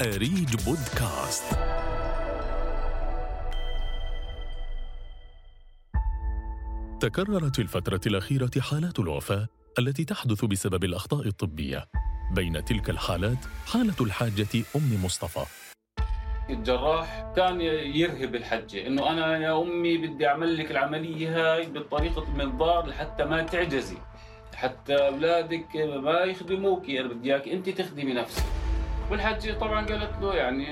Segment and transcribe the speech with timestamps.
[0.00, 1.58] أريج بودكاست.
[7.00, 9.48] تكررت في الفترة الأخيرة حالات الوفاة
[9.78, 11.84] التي تحدث بسبب الأخطاء الطبية.
[12.34, 15.44] بين تلك الحالات حالة الحاجة أم مصطفى.
[16.50, 22.86] الجراح كان يرهب الحجة إنه أنا يا أمي بدي أعمل لك العملية هاي بطريقة المنظار
[22.86, 23.98] لحتى ما تعجزي
[24.54, 28.65] حتى أولادك ما يخدموك أنا بدي إياك أنت تخدمي نفسك.
[29.10, 30.66] والحجة طبعا قالت له يعني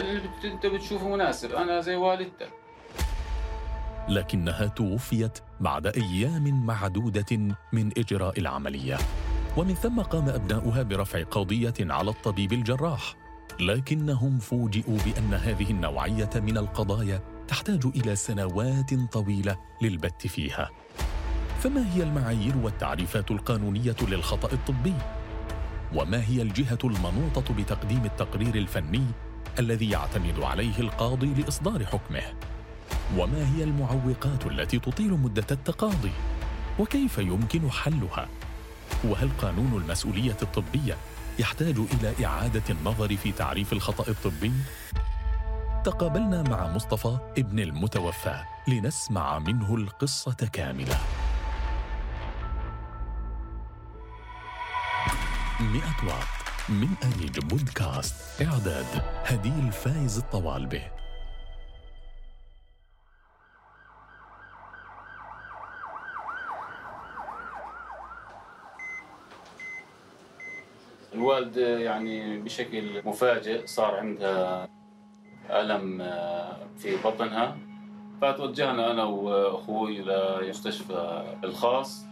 [0.00, 2.52] اللي انت بتشوفه مناسب أنا زي والدتك.
[4.08, 8.96] لكنها توفيت بعد أيام معدودة من إجراء العملية.
[9.56, 13.14] ومن ثم قام أبناؤها برفع قضية على الطبيب الجراح.
[13.60, 20.70] لكنهم فوجئوا بأن هذه النوعية من القضايا تحتاج إلى سنوات طويلة للبت فيها.
[21.60, 24.94] فما هي المعايير والتعريفات القانونية للخطأ الطبي؟
[25.94, 29.04] وما هي الجهة المنوطة بتقديم التقرير الفني
[29.58, 32.22] الذي يعتمد عليه القاضي لإصدار حكمه؟
[33.16, 36.12] وما هي المعوقات التي تطيل مدة التقاضي؟
[36.78, 38.28] وكيف يمكن حلها؟
[39.04, 40.96] وهل قانون المسؤولية الطبية
[41.38, 44.52] يحتاج إلى إعادة النظر في تعريف الخطأ الطبي؟
[45.84, 50.98] تقابلنا مع مصطفى ابن المتوفى لنسمع منه القصة كاملة.
[55.60, 56.28] مئة واط
[56.68, 58.86] من أريج بودكاست إعداد
[59.24, 60.82] هديل فايز الطوالبه
[71.14, 74.68] الوالدة يعني بشكل مفاجئ صار عندها
[75.50, 77.58] ألم آه، في بطنها.
[78.22, 82.04] فتوجهنا أنا وأخوي لمستشفى الخاص.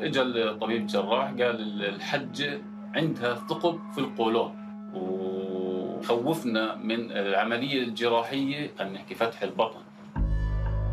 [0.00, 2.62] اجى الطبيب الجراح قال الحجة
[2.94, 4.54] عندها ثقب في القولون.
[4.94, 9.80] وخوفنا من العملية الجراحية خلينا نحكي فتح البطن.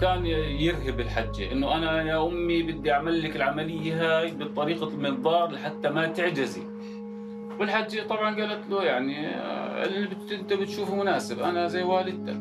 [0.01, 5.89] كان يرهب الحجة إنه أنا يا أمي بدي أعمل لك العملية هاي بطريقة المنظار لحتى
[5.89, 6.61] ما تعجزي.
[7.59, 9.27] والحجة طبعا قالت له يعني
[9.85, 12.37] اللي أنت بتشوفه مناسب أنا زي والدتك.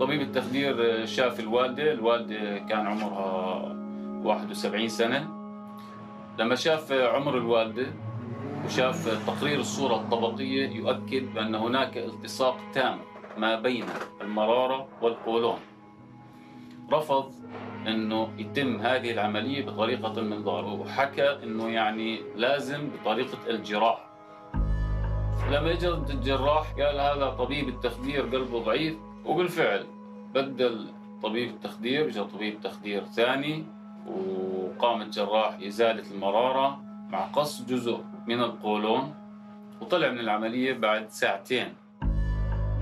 [0.00, 3.76] طبيب التخدير شاف الوالدة الوالدة كان عمرها
[4.24, 5.28] 71 سنة.
[6.38, 7.86] لما شاف عمر الوالدة
[8.64, 12.98] وشاف تقرير الصورة الطبقية يؤكد بأن هناك التصاق تام
[13.38, 13.84] ما بين
[14.20, 15.58] المرارة والقولون.
[16.92, 17.32] رفض
[17.86, 24.06] إنه يتم هذه العملية بطريقة المنظار وحكى إنه يعني لازم بطريقة الجراح.
[25.50, 29.86] لما اجى الجراح قال هذا طبيب التخدير قلبه ضعيف وبالفعل
[30.34, 30.86] بدل
[31.22, 33.64] طبيب التخدير جاء طبيب تخدير ثاني
[34.06, 36.80] وقام الجراح إزالة المرارة
[37.10, 39.14] مع قص جزء من القولون
[39.80, 41.68] وطلع من العملية بعد ساعتين.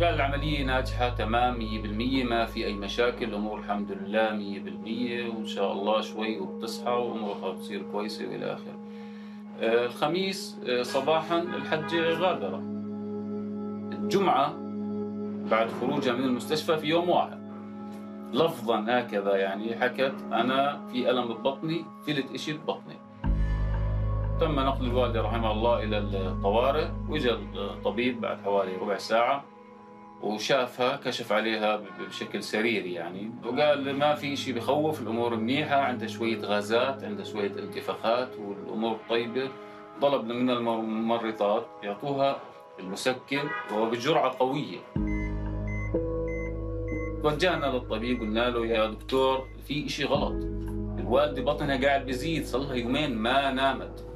[0.01, 5.73] قال العملية ناجحة تمام 100% ما في أي مشاكل الأمور الحمد لله 100% وإن شاء
[5.73, 8.79] الله شوي وبتصحى وأمورها بتصير كويسة وإلى آخره.
[9.61, 12.59] آه، الخميس آه، صباحا الحجة غادرة.
[13.93, 14.55] الجمعة
[15.51, 17.45] بعد خروجها من المستشفى في يوم واحد.
[18.33, 23.04] لفظا هكذا يعني حكت أنا في ألم ببطني فلت إشي ببطني
[24.41, 29.45] تم نقل الوالدة رحمه الله إلى الطوارئ وجا الطبيب بعد حوالي ربع ساعة
[30.23, 36.39] وشافها كشف عليها بشكل سريري يعني وقال ما في شيء بخوف الأمور منيحة عندها شوية
[36.41, 39.49] غازات عندها شوية انتفاخات والأمور طيبة
[40.03, 42.37] طلب من الممرضات يعطوها
[42.81, 43.43] المسكن
[43.77, 44.79] وبجرعه قوية.
[47.23, 50.35] توجهنا للطبيب قلنا له يا دكتور في شيء غلط.
[50.99, 54.14] الوالده بطنها قاعد بيزيد صار لها يومين ما نامت.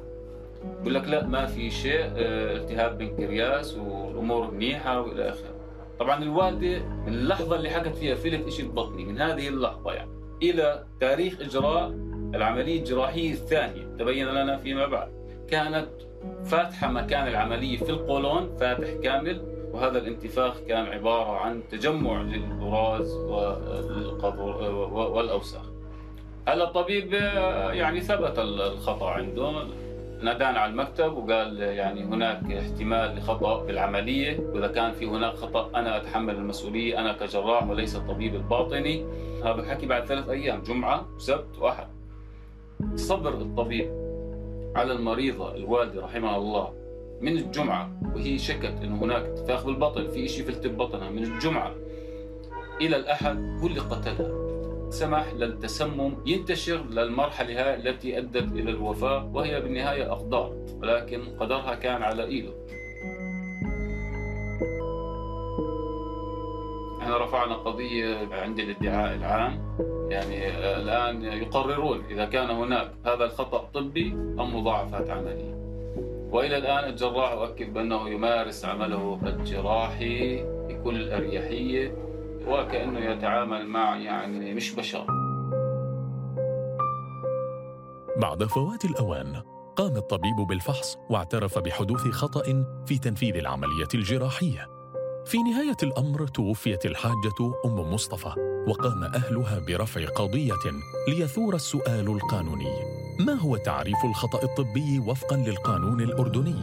[0.63, 5.55] بقول لك لا ما في شيء آه التهاب بنكرياس والأمور منيحة وإلى آخره.
[5.99, 10.11] طبعا الوالده من اللحظة اللي حكت فيها فلت شيء ببطني من هذه اللحظة يعني.
[10.43, 11.89] إلى تاريخ إجراء
[12.35, 13.83] العملية الجراحية الثانية.
[13.99, 15.11] تبين لنا فيما بعد.
[15.49, 15.87] كانت
[16.45, 19.41] فاتحة مكان العملية في القولون فاتح كامل
[19.73, 23.15] وهذا الانتفاخ كان عبارة عن تجمع للبراز
[24.91, 25.69] والأوساخ.
[26.47, 27.13] هلا الطبيب
[27.73, 29.67] يعني ثبت الخطأ عنده.
[30.21, 35.69] نادانا على المكتب وقال يعني هناك احتمال لخطأ في العملية وإذا كان في هناك خطأ
[35.75, 36.99] أنا أتحمل المسؤولية.
[36.99, 39.05] أنا كجراح وليس الطبيب الباطني.
[39.43, 41.87] هذا الحكي بعد ثلاث أيام جمعة وسبت واحد.
[42.95, 43.91] صبر الطبيب
[44.75, 46.73] على المريضة الوالدة رحمها الله
[47.21, 51.71] من الجمعة وهي شكت إنه هناك انتفاخ بالبطن في شيء في التب بطنها من الجمعة
[52.81, 54.38] إلى الأحد كل قتلها.
[54.89, 62.23] سمح للتسمم ينتشر للمرحلة التي أدت إلى الوفاة وهي بالنهاية أقدار ولكن قدرها كان على
[62.23, 62.53] إيده.
[67.01, 69.75] إحنا رفعنا قضية عند الادعاء العام
[70.09, 75.59] يعني الآن يقررون إذا كان هناك هذا الخطأ طبي أم مضاعفات عملية.
[76.31, 82.08] وإلى الآن الجراح أؤكد بأنه يمارس عمله الجراحي بكل أريحية.
[82.49, 85.05] وكأنه يتعامل مع يعني مش بشر.
[88.17, 89.41] بعد فوات الأوان
[89.75, 92.43] قام الطبيب بالفحص واعترف بحدوث خطأ
[92.85, 94.79] في تنفيذ العملية الجراحية.
[95.25, 98.33] في نهاية الأمر توفيت الحاجة أم مصطفى
[98.67, 100.53] وقام أهلها برفع قضية
[101.07, 102.73] ليثور السؤال القانوني
[103.19, 106.55] ما هو تعريف الخطأ الطبي وفقا للقانون الأردني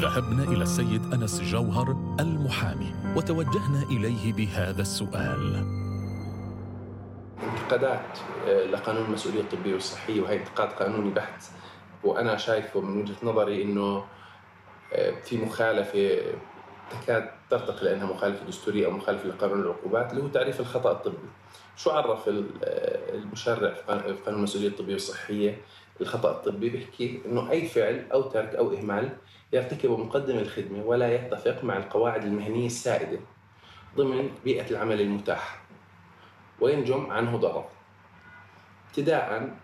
[0.00, 5.64] ذهبنا إلى السيد أنس جوهر المحامي وتوجهنا إليه بهذا السؤال
[7.42, 8.18] انتقادات
[8.48, 11.42] آه، لقانون المسؤولية الطبية والصحية وهي انتقاد قانوني بحت
[12.04, 14.04] وأنا شايفه من وجهة نظري إنه
[14.92, 16.18] آه، في مخالفة
[16.90, 21.16] تكاد ترتقي لانها مخالفة دستورية أو مخالفة لقانون العقوبات اللي هو تعريف الخطأ الطبي.
[21.76, 22.28] شو عرف
[23.14, 23.82] المشرع في
[24.26, 25.58] قانون المسؤولية الطبية والصحية
[26.00, 29.16] الخطا الطبي بيحكي إنه أي فعل أو ترك أو إهمال
[29.52, 33.18] يرتكبه مقدم الخدمة ولا يتفق مع القواعد المهنية السائدة
[33.96, 35.60] ضمن بيئة العمل المتاحة
[36.60, 37.68] وينجم عنه ضرر.
[38.88, 39.56] ابتداء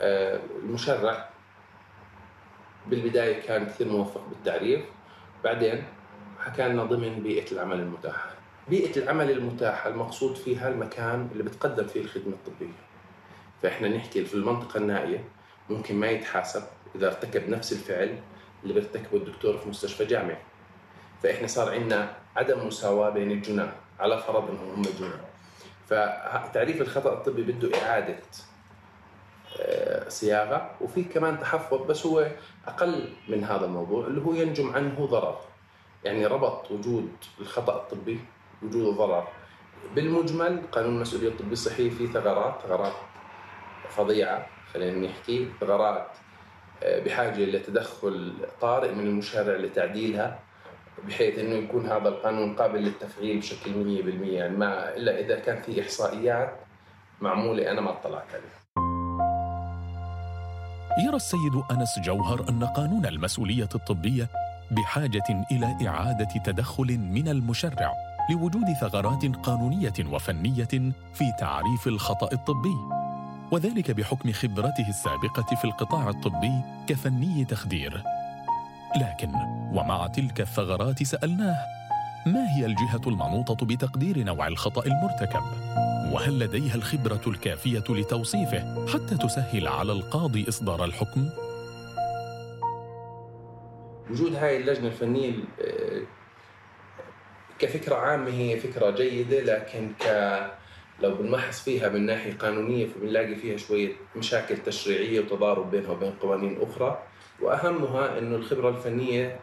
[0.00, 1.28] آه، المشرع
[2.86, 4.84] بالبداية كان كثير موفق بالتعريف
[5.44, 5.84] بعدين
[6.40, 12.00] حكى لنا ضمن بيئة العمل المتاحة بيئة العمل المتاحة المقصود فيها المكان اللي بتقدم فيه
[12.00, 12.72] الخدمة الطبية.
[13.62, 15.24] فإحنا نحكي في المنطقة النائية
[15.70, 16.62] ممكن ما يتحاسب
[16.94, 18.18] إذا ارتكب نفس الفعل
[18.62, 20.36] اللي بيرتكبه الدكتور في مستشفى جامعي.
[21.22, 25.20] فإحنا صار عندنا عدم مساواة بين الجنان على فرض أنهم هم جنان.
[25.86, 28.18] فتعريف الخطأ الطبي بده إعادة
[29.60, 32.30] آه، صياغة وفي كمان تحفظ بس هو
[32.66, 35.38] أقل من هذا الموضوع اللي هو ينجم عنه ضرر.
[36.04, 38.20] يعني ربط وجود الخطأ الطبي
[38.62, 39.28] وجود الضرر
[39.94, 42.92] بالمجمل قانون المسؤولية الطبيه الصحيه فيه ثغرات ثغرات
[43.88, 46.06] فظيعة خلينا نحكي ثغرات
[46.82, 50.38] آه، بحاجة لتدخل طارئ من المشرع لتعديلها
[51.08, 55.80] بحيث إنه يكون هذا القانون قابل للتفعيل بشكل 100% يعني ما إلا إذا كان في
[55.80, 56.56] إحصائيات
[57.20, 58.62] معمولة أنا ما أطلعت عليها.
[61.06, 64.28] يرى السيد أنس جوهر أن قانون المسؤولية الطبية
[64.70, 67.92] بحاجة إلى إعادة تدخل من المشرع
[68.30, 72.76] لوجود ثغرات قانونية وفنية في تعريف الخطأ الطبي
[73.50, 76.52] وذلك بحكم خبرته السابقة في القطاع الطبي
[76.86, 78.02] كفني تخدير.
[78.96, 79.28] لكن
[79.72, 81.56] ومع تلك الثغرات سألناه
[82.26, 85.42] ما هي الجهة المنوطة بتقدير نوع الخطأ المرتكب؟
[86.12, 91.28] وهل لديها الخبرة الكافية لتوصيفه حتى تسهل على القاضي إصدار الحكم؟
[94.10, 95.32] وجود هاي اللجنة الفنية
[97.62, 100.06] كفكرة عامة هي فكرة جيدة لكن ك
[101.00, 106.58] لو بنمحص فيها من ناحية قانونية فبنلاقي فيها شوية مشاكل تشريعية وتضارب بينها وبين قوانين
[106.62, 107.02] أخرى.
[107.40, 109.40] وأهمها إنه الخبرة الفنية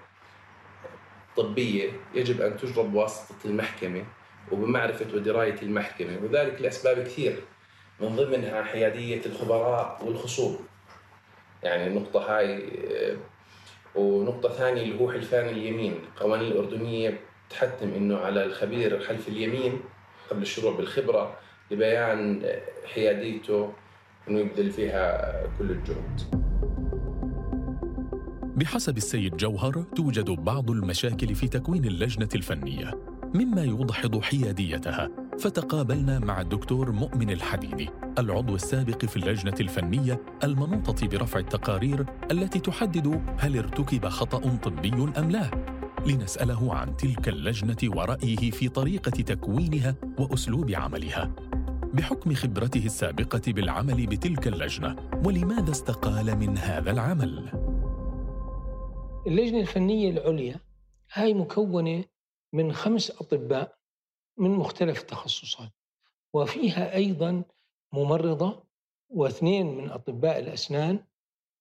[1.30, 4.06] الطبيه يجب أن تجرب بواسطة المحكمة
[4.51, 7.39] وبمعرفة ودراية المحكمة وذلك لأسباب كثير
[8.00, 10.60] من ضمنها حيادية الخبراء والخصوم.
[11.63, 13.18] يعني النقطة هاي آه،
[13.95, 19.79] ونقطة ثانية اللي هو حلفان اليمين القوانين الأردنية تحتم أنه على الخبير حلف اليمين
[20.31, 21.37] قبل الشروع بالخبرة
[21.71, 22.41] لبيان
[22.94, 23.73] حياديته
[24.29, 26.21] أنه يبذل فيها كل الجهد.
[28.56, 32.91] بحسب السيد جوهر توجد بعض المشاكل في تكوين اللجنة الفنية
[33.33, 35.09] مما يوضح حياديتها.
[35.39, 37.89] فتقابلنا مع الدكتور مؤمن الحديدي
[38.19, 45.31] العضو السابق في اللجنة الفنية المنوطة برفع التقارير التي تحدد هل ارتكب خطأ طبي أم
[45.31, 45.69] لا.
[46.07, 51.35] لنسأله عن تلك اللجنة ورأيه في طريقة تكوينها وأسلوب عملها
[51.94, 57.51] بحكم خبرته السابقة بالعمل بتلك اللجنة ولماذا استقال من هذا العمل؟
[59.27, 60.59] اللجنة الفنية العليا
[61.13, 62.03] هاي مكونة
[62.53, 63.75] من خمس أطباء
[64.37, 65.71] من مختلف التخصصات
[66.33, 67.44] وفيها أيضا
[67.94, 68.63] ممرضة
[69.09, 70.99] واثنين من أطباء الأسنان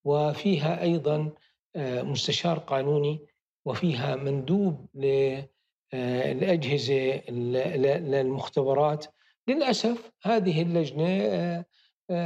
[0.05, 1.31] وفيها أيضا
[1.77, 3.21] آه، مستشار قانوني
[3.69, 4.87] وفيها مندوب
[5.95, 7.31] للأجهزة آه،
[7.99, 9.07] للمختبرات.
[9.49, 11.65] للأسف هذه اللجنة آه،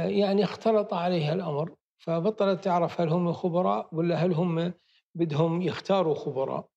[0.05, 1.75] يعني اختلط عليها الأمر.
[1.97, 4.73] فبطلت تعرف هل هم خبراء ولا هل هم
[5.15, 6.67] بدهم يختاروا خبراء.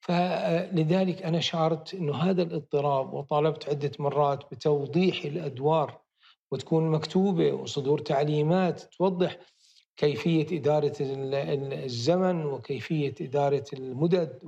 [0.00, 6.00] فلذلك أنا شعرت أنه هذا الاضطراب وطالبت عدة مرات بتوضيح الأدوار
[6.50, 9.36] وتكون مكتوبة وصدور تعليمات توضح
[9.96, 14.38] كيفية إدارة الزمن وكيفية إدارة المدد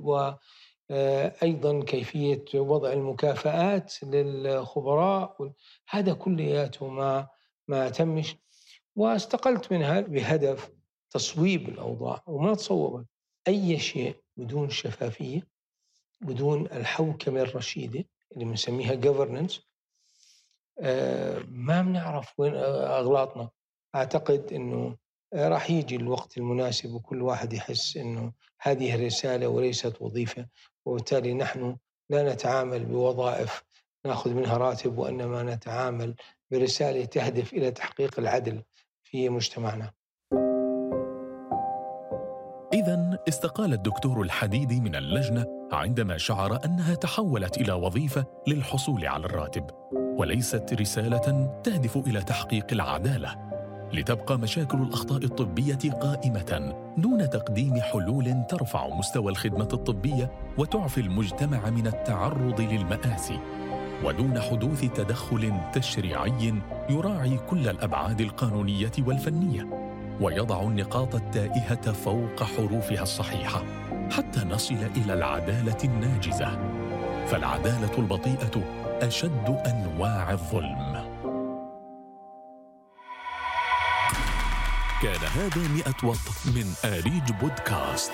[0.91, 5.51] آه، أيضا كيفية وضع المكافآت للخبراء
[5.89, 7.27] هذا كلياته ما
[7.67, 8.35] ما تمش.
[8.95, 10.71] واستقلت منها بهدف
[11.09, 12.23] تصويب الأوضاع.
[12.27, 13.05] وما تصوبت
[13.47, 15.47] أي شيء بدون شفافية
[16.21, 19.53] بدون الحوكمة الرشيدة اللي بنسميها governance.
[20.79, 23.49] آه، ما بنعرف وين أغلاطنا.
[23.95, 24.95] أعتقد أنه
[25.33, 28.31] راح يجي الوقت المناسب وكل واحد يحس أنه
[28.61, 30.45] هذه رسالة وليست وظيفة
[30.85, 31.77] وبالتالي نحن
[32.09, 33.63] لا نتعامل بوظائف
[34.05, 36.15] نأخذ منها راتب وإنما نتعامل
[36.51, 38.63] برسالة تهدف إلى تحقيق العدل
[39.03, 39.91] في مجتمعنا.
[42.73, 49.63] إذا استقال الدكتور الحديدي من اللجنة عندما شعر أنها تحولت إلى وظيفة للحصول على الراتب
[49.93, 53.48] وليست رسالة تهدف إلى تحقيق العدالة.
[53.93, 61.87] لتبقى مشاكل الأخطاء الطبية قائمة دون تقديم حلول ترفع مستوى الخدمة الطبية وتعفي المجتمع من
[61.87, 63.39] التعرض للمآسي
[64.03, 66.53] ودون حدوث تدخل تشريعي
[66.89, 69.67] يراعي كل الأبعاد القانونية والفنية
[70.21, 73.63] ويضع النقاط التائهة فوق حروفها الصحيحة
[74.11, 76.59] حتى نصل إلى العدالة الناجزة.
[77.27, 78.63] فالعدالة البطيئة
[79.01, 80.98] أشد أنواع الظلم.
[85.03, 88.11] كان هذا مئة وط من آريج بودكاست.